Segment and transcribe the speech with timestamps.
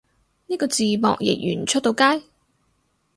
[0.47, 2.25] 呢個字幕譯完出到街？